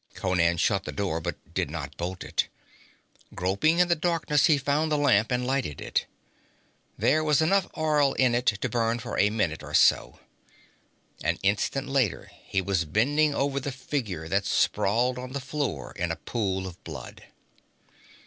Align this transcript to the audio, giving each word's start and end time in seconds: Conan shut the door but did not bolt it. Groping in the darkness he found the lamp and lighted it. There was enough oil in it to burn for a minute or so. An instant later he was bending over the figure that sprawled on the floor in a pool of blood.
Conan 0.15 0.57
shut 0.57 0.85
the 0.85 0.91
door 0.91 1.21
but 1.21 1.53
did 1.53 1.69
not 1.69 1.95
bolt 1.95 2.23
it. 2.23 2.47
Groping 3.35 3.77
in 3.77 3.87
the 3.87 3.93
darkness 3.95 4.47
he 4.47 4.57
found 4.57 4.91
the 4.91 4.97
lamp 4.97 5.29
and 5.31 5.45
lighted 5.45 5.79
it. 5.79 6.07
There 6.97 7.23
was 7.23 7.39
enough 7.39 7.67
oil 7.77 8.13
in 8.13 8.33
it 8.33 8.47
to 8.47 8.67
burn 8.67 8.97
for 8.97 9.19
a 9.19 9.29
minute 9.29 9.61
or 9.61 9.75
so. 9.75 10.19
An 11.23 11.37
instant 11.43 11.87
later 11.87 12.31
he 12.45 12.63
was 12.63 12.83
bending 12.85 13.35
over 13.35 13.59
the 13.59 13.71
figure 13.71 14.27
that 14.27 14.45
sprawled 14.47 15.19
on 15.19 15.33
the 15.33 15.39
floor 15.39 15.91
in 15.95 16.11
a 16.11 16.15
pool 16.15 16.65
of 16.65 16.83
blood. 16.83 17.25